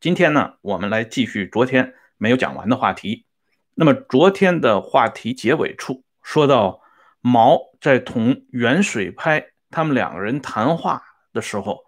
[0.00, 3.26] 今天呢，我们来继续昨天没有讲完的话题。
[3.74, 6.80] 那么昨天的话题结尾处说到，
[7.20, 11.02] 毛在同袁水拍他们两个人谈话
[11.34, 11.80] 的时候，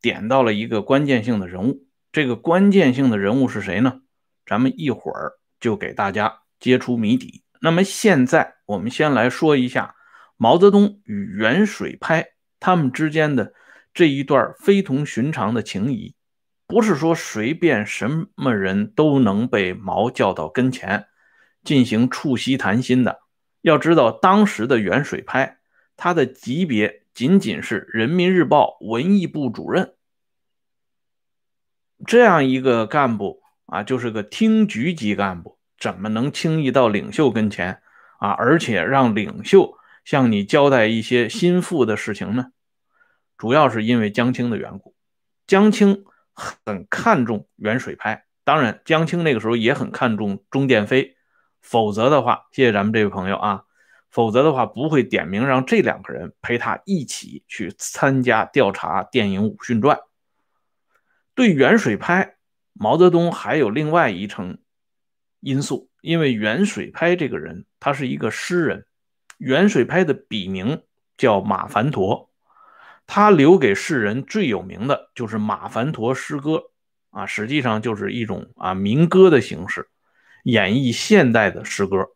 [0.00, 1.84] 点到了一个关键性的人物。
[2.10, 4.00] 这个关键性的人物是谁呢？
[4.46, 7.44] 咱们一会儿就给大家揭出谜底。
[7.60, 9.94] 那么现在我们先来说一下
[10.38, 13.52] 毛泽东与袁水拍他们之间的
[13.92, 16.14] 这一段非同寻常的情谊。
[16.72, 21.04] 不是说随便什么人都能被毛叫到跟前
[21.62, 23.20] 进行促膝谈心的。
[23.60, 25.58] 要知道，当时的袁水拍，
[25.98, 29.92] 他的级别仅仅是人民日报文艺部主任，
[32.06, 37.82] 这样一个干部啊，就是个厅局级干部，怎么能轻易到领袖跟前
[38.18, 38.30] 啊？
[38.30, 39.74] 而且让领袖
[40.06, 42.46] 向你交代一些心腹的事情呢？
[43.36, 44.94] 主要是因为江青的缘故，
[45.46, 46.06] 江青。
[46.34, 51.16] 很看重袁水拍，当然江青那个时候也很看重钟建飞，
[51.60, 53.64] 否则的话，谢谢咱们这位朋友啊，
[54.10, 59.96] 否则的话不会点名让这两个人陪他一起去参加调查电影《武训传》。
[61.34, 62.36] 对袁水拍，
[62.72, 64.58] 毛泽东还有另外一层
[65.40, 68.86] 因素，因为袁水拍这个人他是一个诗人，
[69.38, 70.82] 袁水拍的笔名
[71.16, 72.31] 叫马凡陀。
[73.14, 76.52] 他留给世人最有名的就是《马凡陀诗歌》
[77.10, 79.86] 啊，实际上就是一种啊民歌的形式，
[80.44, 82.08] 演绎现代的诗歌。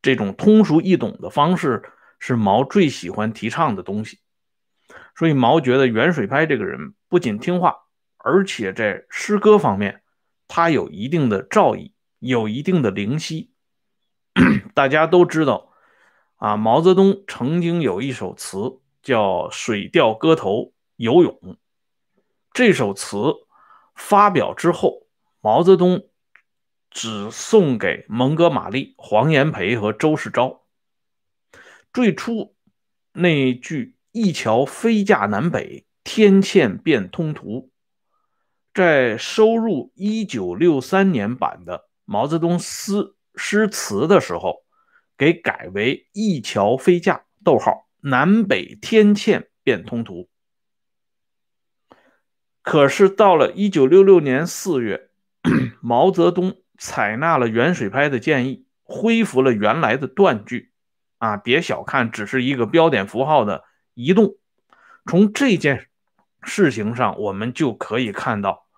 [0.00, 1.82] 这种通俗易懂的方式
[2.20, 4.20] 是毛最喜欢提倡的东西。
[5.16, 7.74] 所以毛觉得袁水拍这个人不仅听话，
[8.18, 10.02] 而且在诗歌方面
[10.46, 13.50] 他有一定的造诣，有一定的灵犀。
[14.74, 15.72] 大家都知道
[16.36, 18.78] 啊，毛泽东曾经有一首词。
[19.06, 20.50] 叫《水调歌头·
[20.96, 21.32] 游泳》
[22.52, 23.16] 这首词
[23.94, 25.06] 发表之后，
[25.40, 26.08] 毛泽东
[26.90, 30.58] 只送给蒙哥马利、黄炎培和周世钊。
[31.92, 32.56] 最初
[33.12, 37.70] 那句“一桥飞架南北，天堑变通途”，
[38.74, 44.64] 在收入1963年版的毛泽东诗诗词的时候，
[45.16, 47.85] 给改为“一桥飞架，逗号”。
[48.08, 50.28] 南北天堑变通途。
[52.62, 55.10] 可是到了一九六六年四月，
[55.82, 60.70] 毛泽东采纳了袁水拍的建议，恢复了原来的断句。
[61.18, 63.64] 啊，别小看只是一个标点符号的
[63.94, 64.36] 移动，
[65.06, 65.88] 从这件
[66.42, 68.68] 事情上，我们就可以看到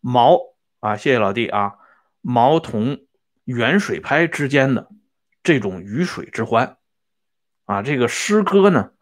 [0.00, 0.40] 毛
[0.80, 1.74] 啊，谢谢老弟啊，
[2.20, 3.06] 毛同
[3.44, 4.90] 袁水拍之间的
[5.44, 6.78] 这种鱼水之欢。
[7.72, 8.92] 啊，这个诗歌呢，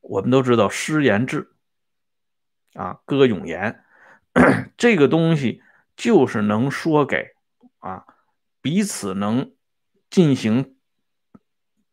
[0.00, 1.52] 我们都知道诗言志，
[2.72, 3.84] 啊，歌咏言，
[4.78, 5.60] 这个东西
[5.94, 7.34] 就是能说给
[7.80, 8.06] 啊
[8.62, 9.52] 彼此能
[10.08, 10.78] 进行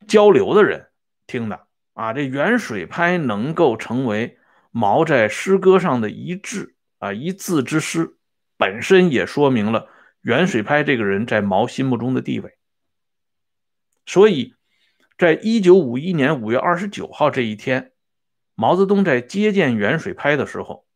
[0.08, 0.92] 交流的人
[1.28, 2.14] 听的啊。
[2.14, 4.40] 这远水拍能够成为
[4.72, 8.16] 毛在诗歌上的一致啊一字之诗，
[8.56, 9.90] 本身也说明了
[10.22, 12.58] 远水拍这个人在毛心目中的地位，
[14.06, 14.56] 所以。
[15.22, 17.92] 在一九五一年五月二十九号这一天，
[18.56, 20.88] 毛泽东在接见袁水拍的时候，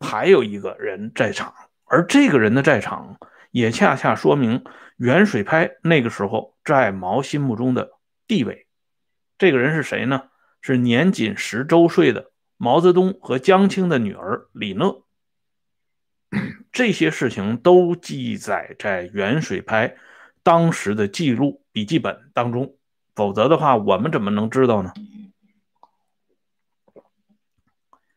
[0.00, 1.54] 还有一个人在场，
[1.84, 3.20] 而这个人的在场，
[3.52, 4.64] 也恰恰说明
[4.96, 7.92] 袁水拍那个时候在毛心目中的
[8.26, 8.66] 地位。
[9.38, 10.24] 这个人是谁呢？
[10.60, 15.04] 是年仅十周岁的毛泽东和江青的女儿李讷。
[16.72, 19.96] 这些事情都记载在袁水拍。
[20.48, 22.78] 当时的记录笔记本当中，
[23.14, 24.94] 否则的话，我们怎么能知道呢？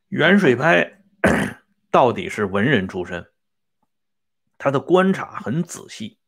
[0.08, 1.02] 袁水拍
[1.92, 3.30] 到底是文人出身，
[4.58, 6.20] 他的观察很仔细。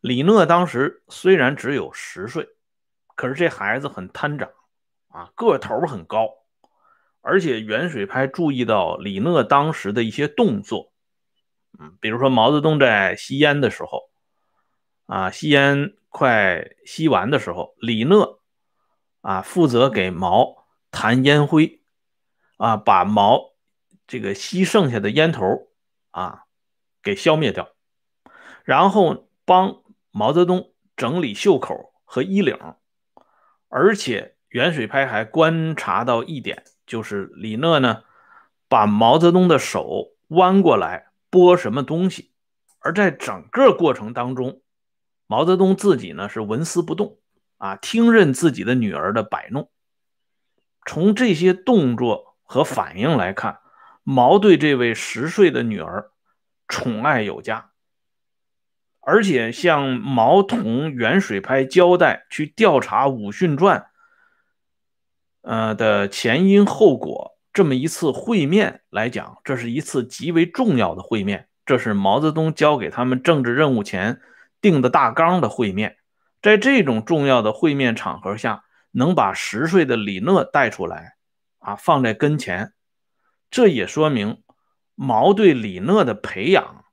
[0.00, 2.48] 李讷当时虽然只有十岁，
[3.14, 4.48] 可是这孩子很贪长
[5.08, 6.30] 啊，个头很高，
[7.20, 10.90] 而且袁水拍注意到李讷当时的一些动作，
[11.78, 14.08] 嗯，比如说毛泽东在吸烟的时候。
[15.06, 18.40] 啊，吸烟快吸完的时候，李讷
[19.20, 21.80] 啊负责给毛弹烟灰，
[22.56, 23.52] 啊把毛
[24.08, 25.68] 这个吸剩下的烟头
[26.10, 26.46] 啊
[27.04, 27.70] 给消灭掉，
[28.64, 32.58] 然后帮毛泽东整理袖口和衣领，
[33.68, 38.02] 而且袁水拍还观察到一点，就是李讷呢
[38.68, 42.32] 把毛泽东的手弯过来拨什么东西，
[42.80, 44.62] 而在整个过程当中。
[45.26, 47.18] 毛泽东自己呢是纹丝不动
[47.58, 49.70] 啊，听任自己的女儿的摆弄。
[50.86, 53.58] 从这些动作和反应来看，
[54.04, 56.12] 毛对这位十岁的女儿
[56.68, 57.70] 宠爱有加，
[59.00, 63.80] 而且向毛同袁水拍交代去调查《武训传》
[65.42, 74.20] 呃的前因后果，这么一次会面来讲，这是一次极为重要的会面，这是毛泽东交给他们政治任务前
[74.66, 75.96] 定的大纲的会面。
[76.42, 81.14] 在这种重要的会面场合下，能把十岁的李讷带出来，
[81.58, 82.72] 啊，放在跟前，
[83.50, 84.42] 这也说明
[84.96, 86.84] 毛对李讷的培养，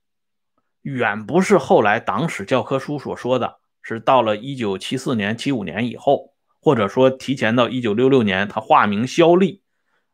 [0.82, 9.62] 远不是后来党史教科书所说的，是到了一九七四年、七五年以后，或者说提前到一九六六年，他化名萧立，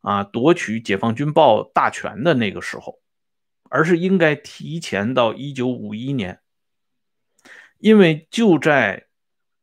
[0.01, 2.97] 啊，夺取解放军报大权的那个时候，
[3.71, 6.40] 而是应该提前到一九五一年，
[7.81, 9.09] 因为就在。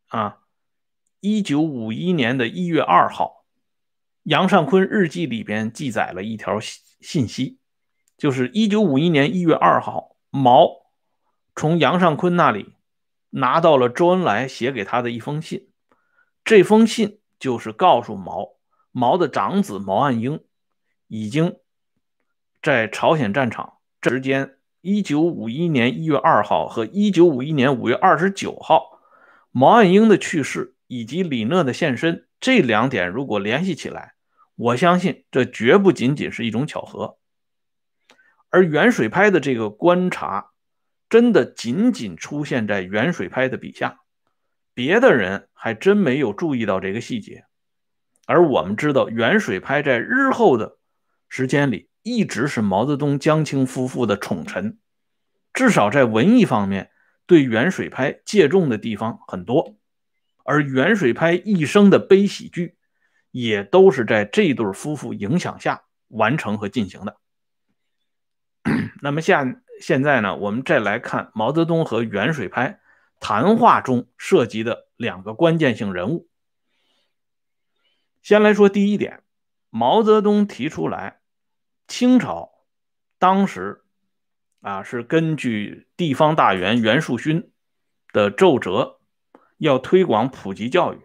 [0.09, 0.37] 啊，
[1.19, 3.43] 一九五一年的一月二号，
[4.23, 7.59] 杨尚昆日记里边记载了一条信信息，
[8.17, 10.69] 就是一九五一年一月二号，毛
[11.57, 12.75] 从杨尚昆那里
[13.31, 15.67] 拿到了周恩来写给他的一封信，
[16.45, 18.55] 这封信就是告诉毛，
[18.91, 20.41] 毛的长子毛岸英
[21.07, 21.57] 已经
[22.61, 24.56] 在朝鲜战场时间，
[24.87, 29.01] 一九五一年一月二号和一九五一年五月二十九号。
[29.51, 34.13] 毛岸英的去世以及李讷的现身，这两点如果联系起来，
[34.55, 37.17] 我相信这绝不仅仅是一种巧合。
[38.49, 40.51] 而袁水拍的这个观察，
[41.09, 43.99] 真的仅仅出现在袁水拍的笔下，
[44.73, 47.43] 别的人还真没有注意到这个细节。
[48.25, 50.77] 而我们知道，袁水拍在日后的
[51.27, 54.79] 时间里，一直是毛泽东、江青夫妇的宠臣，
[55.53, 56.91] 至少在文艺方面。
[57.25, 59.75] 对元水拍借重的地方很多，
[60.45, 62.77] 而元水拍一生的悲喜剧，
[63.31, 67.17] 也都是在这对夫妇影响下完成和进行的。
[69.03, 72.79] 那么现现在呢，我们再来看毛泽东和元水拍
[73.19, 76.29] 谈话中涉及的两个关键性人物。
[78.21, 79.21] 先来说第一点，
[79.69, 81.16] 毛泽东提出来，
[81.87, 82.51] 清朝
[83.17, 83.83] 当时。
[84.61, 87.51] 啊，是根据地方大员袁树勋
[88.11, 88.99] 的奏折，
[89.57, 90.97] 要推广普及教育，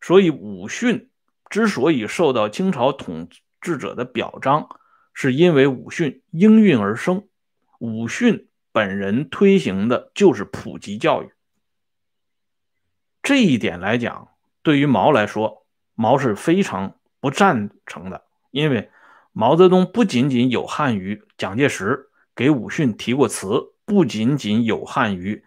[0.00, 1.10] 所以武训
[1.48, 3.30] 之所以受到清朝统
[3.60, 4.68] 治者的表彰，
[5.12, 7.26] 是因为武训应运而生。
[7.78, 11.32] 武训本人推行的就是普及教育，
[13.22, 14.28] 这一点来讲，
[14.62, 18.90] 对于毛来说，毛是非常不赞成的，因为
[19.38, 22.10] 毛泽东不仅仅有汉于蒋介石。
[22.34, 25.44] 给武训提过词，不仅仅有汉于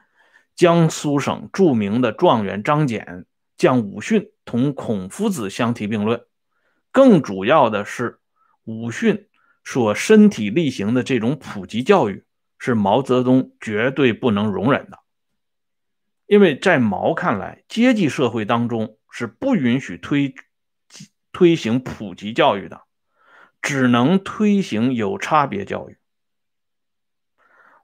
[0.55, 3.25] 江苏省著名的状元张謇
[3.57, 6.21] 将武训同孔夫子相提并论，
[6.93, 8.21] 更主要的是
[8.63, 9.27] 武训
[9.65, 12.23] 所身体力行的这种普及教育
[12.59, 14.99] 是毛泽东绝对不能容忍的，
[16.27, 20.33] 因为在毛看来，阶级社会当中是不允许推
[21.33, 22.83] 推行普及教育的，
[23.61, 25.97] 只能推行有差别教育。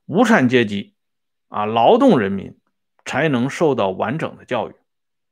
[0.05, 0.95] 无产阶级
[1.49, 2.57] 啊，劳动人民
[3.05, 4.75] 才能受到完整的教育，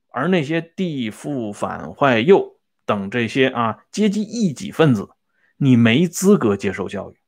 [0.09, 5.09] 而那些地富反坏右等这些啊阶级异己分子，
[5.57, 7.19] 你没资格接受教育，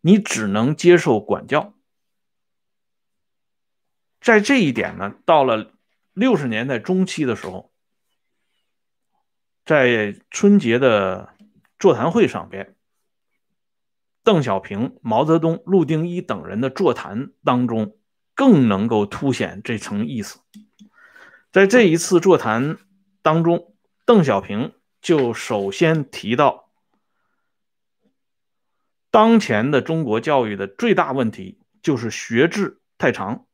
[0.00, 1.74] 你只能接受管教。
[4.20, 5.72] 在这一点呢，到了
[6.12, 7.72] 六十年代中期的时候，
[9.64, 11.31] 在春节的
[11.82, 12.76] 座谈会上边。
[14.22, 17.96] 邓小平、毛泽东、陆定一等人的座谈当中，
[18.36, 20.38] 更能够凸显这层意思。
[21.50, 22.78] 在这一次座谈
[23.20, 23.74] 当中，
[24.06, 26.68] 邓小平就首先提到，
[29.10, 33.46] 当前的中国教育的最大问题就是学制太长，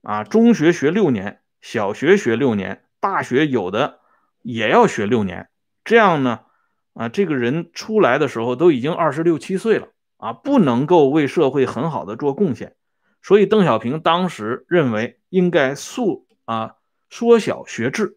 [0.00, 4.00] 啊，中学学六年，小学学六年，大学有的
[4.40, 5.50] 也要学六年，
[5.84, 6.46] 这样呢，
[6.96, 9.86] 啊，这个人出来的时候都已经二十六七岁了。
[10.18, 12.74] 啊，不能够为社会很好的做贡献，
[13.20, 16.76] 所以邓小平当时认为应该速啊
[17.10, 18.16] 缩小学制，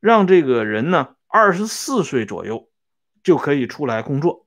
[0.00, 2.68] 让这个人呢二十四岁左右
[3.22, 4.46] 就可以出来工作，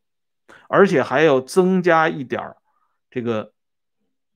[0.68, 2.56] 而且还要增加一点
[3.10, 3.54] 这个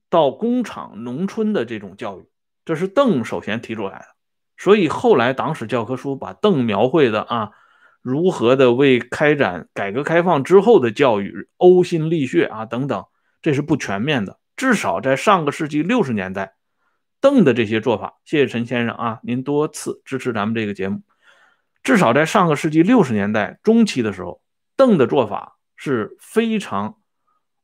[0.09, 2.29] 到工厂、农村的这种教育，
[2.63, 4.05] 这是邓首先提出来的。
[4.55, 7.51] 所以后来党史教科书把邓描绘的啊。
[8.05, 13.03] 如何的为开展改革开放之后的教育呕心沥血啊等等，
[13.41, 14.37] 这是不全面的。
[14.55, 16.53] 至少在上个世纪六十年代，
[17.19, 21.01] 邓的这些做法，谢谢陈先生啊，您多次支持咱们这个节目。
[21.81, 24.39] 至少在上个世纪六十年代中期的时候，
[24.75, 26.97] 邓的做法是非常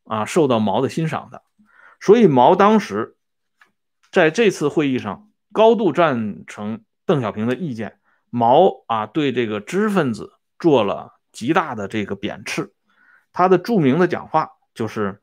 [0.06, 1.44] 啊受到毛的欣赏的。
[2.00, 3.16] 所以毛当时
[4.12, 8.00] 在这次会议上高度赞成邓小平的意见。
[8.32, 12.74] 毛啊对这个知识分子做了极大的这个贬斥。
[13.32, 15.22] 他的著名的讲话就是：“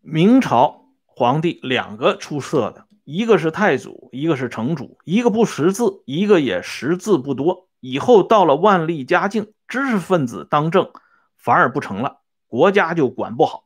[0.00, 7.68] 明朝皇帝两个出色的，一个是太祖，一个是成祖，一个不识字，一个也识字不多。
[7.80, 10.92] 以后到了万历嘉靖，知识分子当政
[11.36, 13.62] 反而不成了，国家就管不好。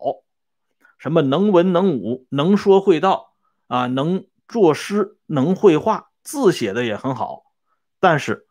[0.99, 3.35] 什么能文能武，能说会道
[3.66, 7.44] 啊，能作诗，能绘画，字写的也很好，
[8.00, 8.46] 但是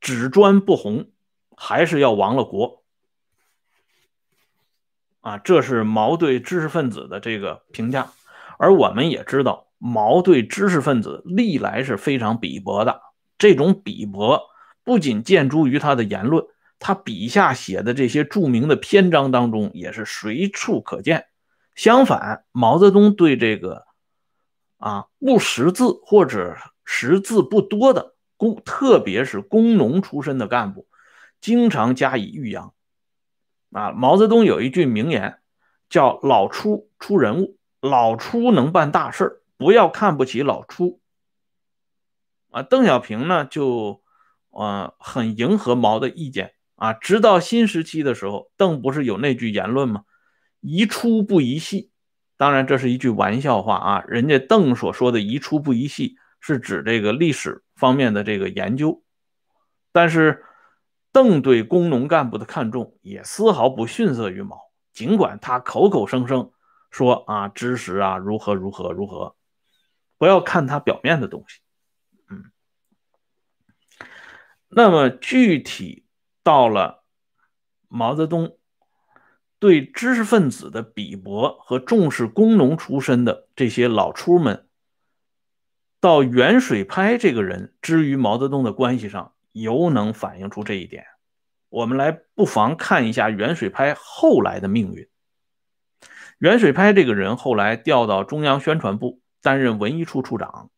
[0.00, 1.10] 只专不红。”
[1.56, 2.82] 还是要亡了国
[5.20, 5.38] 啊！
[5.38, 8.10] 这是毛对知识分子的这个评价，
[8.58, 13.00] 而我们也知道，毛对知识分子历来是非常鄙薄的。
[13.38, 14.42] 这种鄙薄
[14.82, 16.44] 不仅见诸于他的言论，
[16.80, 21.26] 他笔下写的这些著名的篇章当中也是随处可见。
[21.76, 23.84] 相反，毛泽东对这个
[24.84, 30.86] 啊不识字或者识字不多的工，特别是工农出身的干部。
[31.40, 32.74] 经常加以欲扬，
[33.72, 35.38] 啊，毛泽东有一句名言，
[35.88, 41.00] 叫“老出出人物，老出能办大事不要看不起老出。”
[42.52, 44.02] 啊，邓小平呢就，
[44.50, 46.92] 呃，很迎合毛的意见啊。
[46.92, 50.04] 直到新时期的时候，邓不是有那句言论吗
[50.60, 51.90] ？“宜出不宜细。”
[52.36, 54.04] 当然，这是一句玩笑话啊。
[54.06, 59.02] 人家邓所说的“宜出不宜细”，是指这个历史方面的这个研究，
[59.92, 60.44] 但是。
[61.14, 64.58] 邓对工农干部的看重也丝毫不逊色于毛，
[64.92, 66.50] 尽管他口口声声
[66.90, 69.36] 说啊知识啊如何如何如何，
[70.18, 71.60] 不要看他表面的东西，
[72.28, 72.50] 嗯。
[74.68, 76.04] 那么具体
[76.42, 77.04] 到了
[77.86, 78.58] 毛泽东
[79.64, 84.68] 对知识分子的鄙薄和重视工农出身的这些老粗们，
[86.00, 89.32] 到袁水拍这个人之于毛泽东的关系上。
[89.52, 91.06] 尤能反映出这一点。
[91.70, 95.08] 我们来不妨看一下袁水拍后来的命运。
[96.36, 100.70] 袁水拍这个人后来调到中央宣传部担任文艺处处长。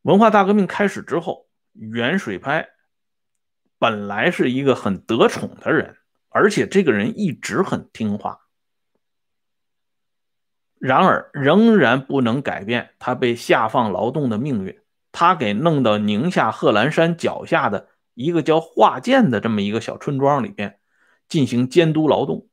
[0.00, 2.70] 文化大革命开始之后，袁水拍
[3.78, 5.96] 本来是一个很得宠的人，
[6.34, 8.40] 而且这个人一直很听话。
[10.80, 14.80] 然而，仍然不能改变他被下放劳动的命运。
[15.12, 20.80] 他给弄到宁夏贺兰山脚下的一个叫化建的这么一个小村庄里边
[21.28, 22.48] 进行监督劳动。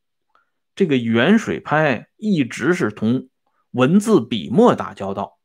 [0.75, 3.29] 这个袁水拍一直是同
[3.71, 5.39] 文字笔墨打交道，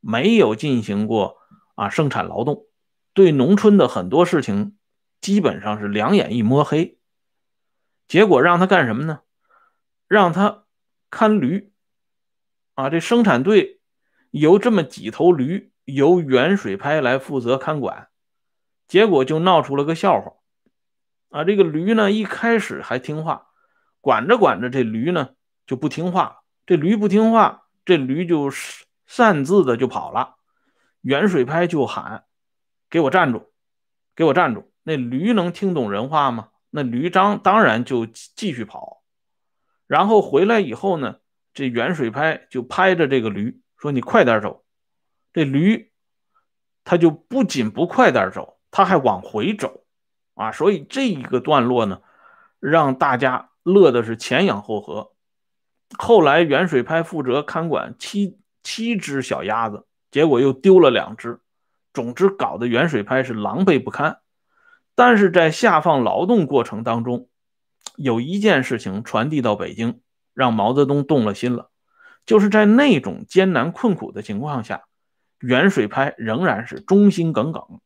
[0.00, 1.36] 没有进行过
[1.76, 2.66] 啊生产劳动，
[3.14, 4.76] 对农村的很多事情
[5.20, 6.95] 基本上是两眼一摸黑。
[8.08, 9.20] 结果让他干什么呢？
[10.08, 10.64] 让他
[11.10, 11.72] 看驴
[12.74, 12.90] 啊！
[12.90, 13.80] 这生产队
[14.30, 15.72] 有这么几头驴。
[15.86, 18.08] 由袁水拍来负责看管，
[18.88, 20.32] 结果就闹出了个笑话
[21.30, 21.44] 啊！
[21.44, 23.50] 这个驴呢，一开始还听话，
[24.00, 26.36] 管着管着，这驴呢就不听话了。
[26.66, 28.50] 这驴不听话，这驴就
[29.06, 30.34] 擅自的就跑了。
[31.02, 32.24] 袁水拍就喊
[32.90, 33.52] ：“给我站住！
[34.16, 36.48] 给我站住！”那驴能听懂人话吗？
[36.76, 39.02] 那驴张当然就继续跑。
[39.86, 41.16] 然后回来以后呢，
[41.54, 44.62] 这袁水拍就拍着这个驴说：“你快点走。”
[45.32, 45.90] 这驴，
[46.84, 49.84] 他就不仅不快点走，他还往回走，
[50.34, 52.02] 啊，所以这一个段落呢，
[52.60, 55.12] 让大家乐的是前仰后合。
[55.96, 61.40] 后来袁水拍负责看管七七只小鸭子，结果又丢了两只，
[61.94, 64.20] 总之搞得袁水拍是狼狈不堪。
[64.96, 67.28] 但是在下放劳动过程当中，
[67.94, 70.00] 有一件事情传递到北京，
[70.34, 71.70] 让毛泽东动了心了，
[72.24, 74.82] 就是在那种艰难困苦的情况下。
[75.38, 77.80] 袁水拍仍然是忠心耿耿，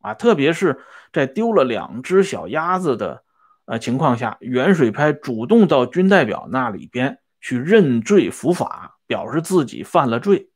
[0.00, 0.80] 啊，特别是
[1.12, 3.22] 在丢了两只小鸭子的
[3.66, 10.48] 呃情况下，袁水拍主动到军代表那里边去认罪伏法，表示自己犯了罪。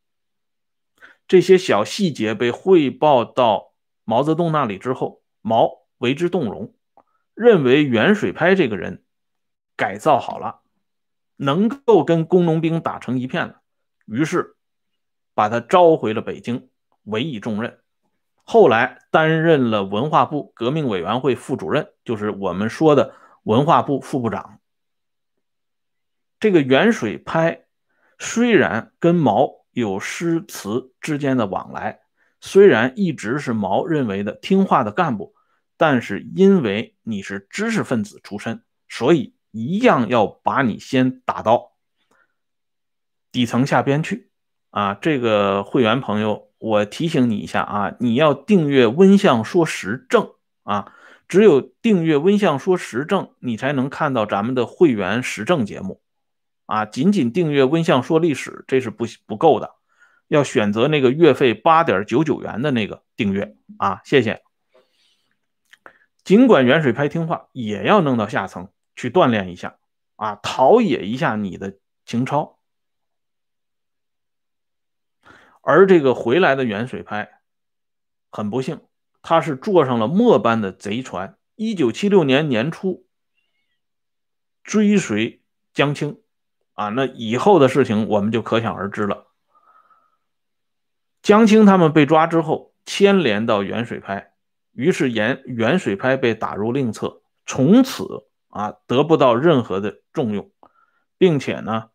[1.29, 6.75] 这些小细节被汇报到毛泽东那里之后，毛为之动容，
[7.35, 9.05] 认为袁水拍这个人
[9.77, 10.61] 改造好了，
[11.37, 13.63] 能够跟工农兵打成一片了，
[14.05, 14.57] 于是。
[15.33, 16.69] 把他召回了北京，
[17.05, 17.79] 委以重任。
[18.43, 23.15] 后来担任了文化部革命委员会副主任，就是我们说的
[23.45, 24.61] 文化部副部长。
[26.41, 27.65] 这个袁水拍
[28.19, 32.01] 虽然跟毛有诗词之间的往来，
[32.43, 35.35] 虽然一直是毛认为的听话的干部，
[35.81, 41.73] 但是因为你是知识分子出身，所以一样要把你先打到
[43.33, 44.31] 底层下边去
[44.69, 44.93] 啊！
[44.93, 50.33] 这个会员朋友，我提醒你一下啊，你要订阅温相说时政
[50.65, 50.93] 啊，
[51.27, 56.03] 只有订阅温相说时政，你才能看到咱们的会员时政节目
[56.67, 56.85] 啊。
[56.85, 59.71] 仅仅订阅温相说历史，这是不不够的，
[60.29, 64.03] 要选择那个月费八点九九元的那个订阅啊。
[64.05, 64.43] 谢谢。
[66.31, 69.81] 尽管远水拍听话，也要弄到下层去锻炼一下
[70.15, 72.61] 啊，陶冶一下你的情操。
[75.61, 77.41] 而这个回来的远水拍，
[78.31, 78.81] 很不幸，
[79.23, 81.37] 他是坐上了末班的贼船。
[81.57, 83.09] 一九七六年年初，
[84.63, 86.23] 追随江青，
[86.75, 89.27] 啊，那以后的事情我们就可想而知了。
[91.23, 94.33] 江青他们被抓之后，牵连到远水拍，
[94.73, 100.51] 于是远远水拍被打入另册，从此啊得不到任何的重用，
[101.19, 101.91] 并且呢，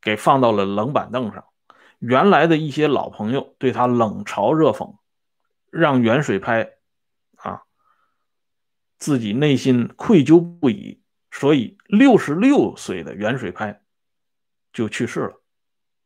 [0.00, 1.44] 给放到了冷板凳上。
[1.98, 4.96] 原来的一些老朋友对他冷嘲热讽，
[5.70, 6.70] 让原水拍
[7.36, 7.62] 啊
[8.98, 13.82] 自己内心愧疚不已，所以六十六岁的袁水拍
[14.72, 15.42] 就去世了，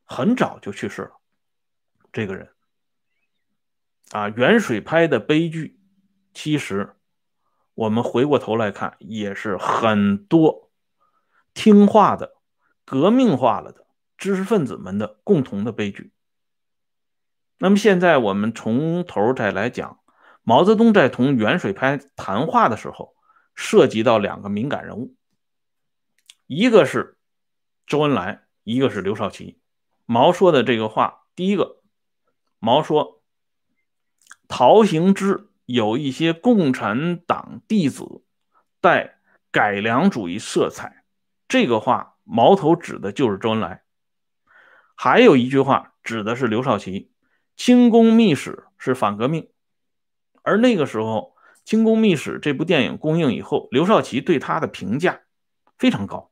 [0.03, 1.11] 很早就去世了。
[2.11, 2.49] 这个人
[4.11, 5.79] 啊，袁水拍的悲剧，
[6.33, 6.95] 其实
[7.73, 10.71] 我们回过头来看，也是很多
[11.53, 12.35] 听话的、
[12.85, 13.85] 革命化了的。
[14.17, 16.13] 知识分子们的共同的悲剧。
[17.57, 19.99] 那么现在我们从头再来讲，
[20.41, 23.13] 毛泽东在同袁水拍谈话的时候，
[23.55, 25.15] 涉及到两个敏感人物，
[26.47, 27.17] 一个是
[27.85, 29.59] 周恩来，一个是刘少奇。
[30.05, 31.81] 毛说的这个话，第一个，
[32.59, 33.14] 毛说
[34.47, 38.23] 陶行知有一些共产党弟子
[38.81, 39.19] 带
[39.51, 41.03] 改良主义色彩，
[41.47, 43.83] 这个话矛头指的就是周恩来。
[44.95, 47.11] 还有一句话指的是刘少奇，
[47.57, 49.49] 清宫秘史是反革命，
[50.41, 55.21] 而那个时候《清宫秘史》这部电影公映以后，刘少奇对他的评价
[55.77, 56.31] 非常高，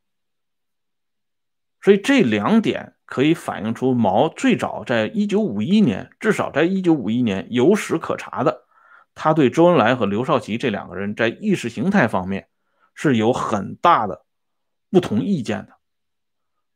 [1.84, 8.66] 所以这两点可以反映出毛最早在一九五一年，至少在一九五一年有史可查的，
[9.14, 12.48] 他对周恩来和刘少奇这两个人在意识形态方面
[12.96, 14.26] 是有很大的
[14.90, 15.74] 不同意见的。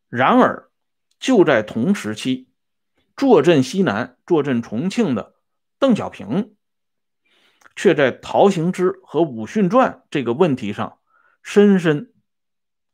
[0.09, 0.65] 然而。
[1.19, 2.47] 就在同时期，
[3.15, 5.33] 坐镇西南、坐镇重庆的
[5.79, 6.53] 邓小平，
[7.75, 10.99] 却在陶行知和武训传这个问题上，
[11.41, 12.13] 深深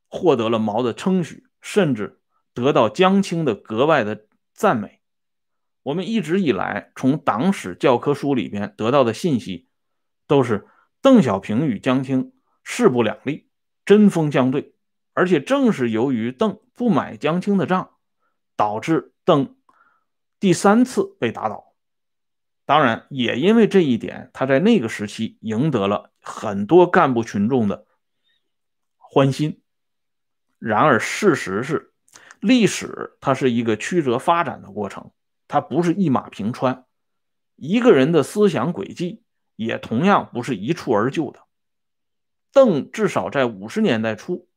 [0.08, 2.19] 获得了毛的称许，甚至
[2.54, 5.02] 得到江青的格外的赞美。
[5.82, 9.67] 我们一直以来从党史教科书里边得到的信息，
[10.28, 10.67] 都是
[11.02, 13.49] 邓小平与江青势不两立，
[13.84, 14.76] 针锋相对，
[15.13, 17.89] 而且正是由于邓不买江青的账。
[18.56, 19.56] 导致邓
[20.39, 21.73] 第三次被打倒，
[22.67, 27.88] 当然也因为这一点，他在那个时期赢得了很多干部群众的
[28.95, 29.62] 欢心。
[30.65, 31.91] 然而，事实是，
[32.39, 35.12] 历史它是一个曲折发展的过程，
[35.47, 36.86] 它不是一马平川。
[37.56, 39.23] 一个人的思想轨迹
[39.56, 41.41] 也同样不是一蹴而就的。
[42.52, 44.47] 邓至少在五十年代初，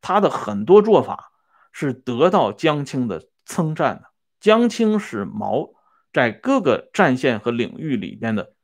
[0.00, 1.32] 他的很多做法
[1.72, 3.28] 是得到江青的。
[3.46, 5.74] 称赞的江青是毛
[6.14, 8.54] 在各个战线和领域里边的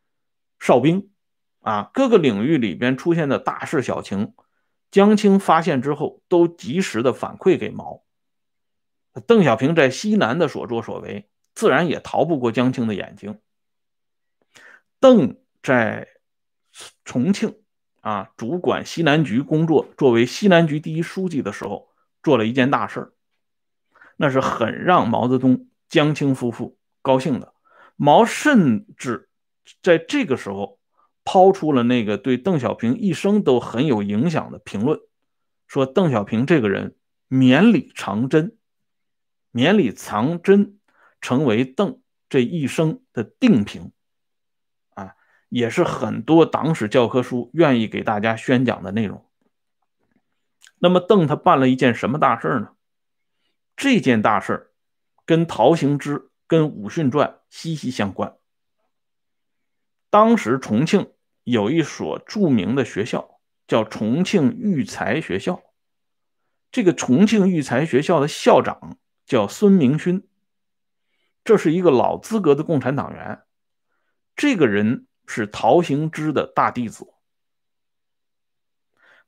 [0.59, 1.11] 哨兵
[1.61, 4.33] 啊，各个领域里边出现的大事小情，
[4.91, 8.03] 江青发现之后都及时的反馈给毛。
[9.27, 13.39] 邓小平在西南的所作所为，自然也逃不过江青的眼睛。
[14.99, 16.09] 邓在
[17.05, 17.61] 重庆
[18.01, 21.91] 啊，主管西南局工作，作为西南局第一书记的时候，
[22.23, 23.13] 做了一件大事儿。
[24.17, 27.55] 那是很让毛泽东、江青夫妇高兴的。
[27.97, 29.29] 毛甚至
[29.83, 30.80] 在这个时候
[31.33, 34.99] 抛出了那个对邓小平一生都很有影响的评论，
[35.69, 36.97] 说邓小平这个人
[37.29, 38.59] 绵里藏针，
[39.53, 40.81] 绵里藏针
[41.21, 43.93] 成为邓这一生的定评，
[44.95, 45.15] 啊，
[45.49, 49.25] 也是很多党史教科书愿意给大家宣讲的内容。
[50.81, 52.71] 那么邓他办了一件什么大事呢？
[53.77, 54.73] 这件大事
[55.25, 58.37] 跟陶行知、跟武训传息息相关。
[60.11, 61.13] 当时重庆
[61.45, 65.63] 有一所著名的学校，叫重庆育才学校。
[66.71, 70.29] 这个重庆育才学校的校长叫孙明勋，
[71.43, 73.41] 这是一个老资格的共产党员。
[74.37, 77.13] 这个人是陶行知的大弟子。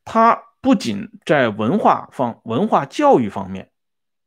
[0.05, 3.73] 他不仅在文化方、文化教育方面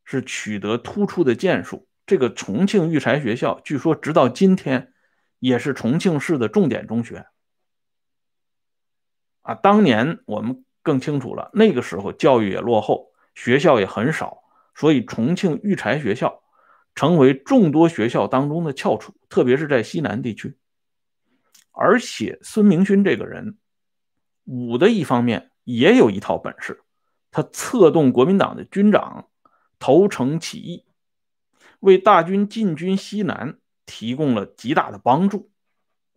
[0.04, 4.94] 是取得突出的建树，这个重庆育才学校据说直到今天
[5.40, 7.26] 也是重庆市的重点中学。
[9.46, 14.40] 啊，当年我们更清楚了，那个时候教育也落后，学校也很少，
[14.74, 16.42] 所以重庆育才学校
[16.96, 20.58] 成为众多学校当中的翘楚，特别是在西南地区。
[21.72, 23.58] 而且孙明勋这个人，
[24.46, 26.82] 武的一方面也有一套本事，
[27.30, 29.28] 他策动国民党的军长
[29.78, 30.86] 投诚起义，
[31.82, 35.52] 为大军进军西南提供了极大的帮助。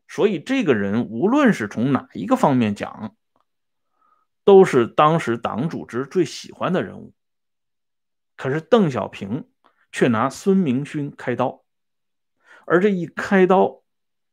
[0.06, 3.14] 所以这个人无论是从哪一个方面讲，
[4.48, 7.12] 都是当时党组织最喜欢的人物。
[8.34, 9.46] 可是邓小平
[9.92, 11.64] 却拿孙明勋开刀，
[12.64, 13.82] 而这一开刀，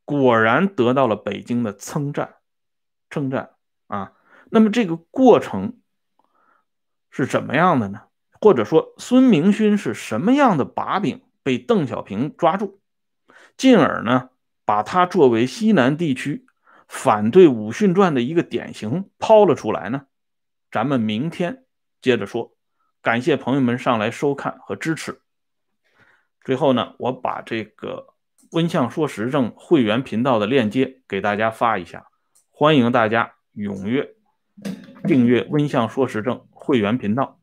[0.06, 2.36] 果然得到了北京的称赞，
[3.10, 3.56] 称赞
[3.88, 4.14] 啊。
[4.52, 5.82] 那么这个过程
[7.10, 8.04] 是怎么样的呢？
[8.40, 12.80] 或者说孙明勋是什么样的把柄被邓小平抓住，
[13.58, 14.30] 进而呢
[14.64, 16.46] 把他作为西南地区？
[16.88, 20.04] 反对武训传的一个典型抛了出来呢，
[20.72, 21.64] 咱们明天
[22.02, 22.56] 接着说。
[23.02, 25.22] 感谢朋友们上来收看和支持。
[26.44, 28.16] 最后呢，我把这个
[28.52, 32.08] 温相说时政会员频道的链接给大家发一下，
[32.50, 34.16] 欢迎大家踊跃
[35.04, 37.40] 订阅温相说时政会员频道。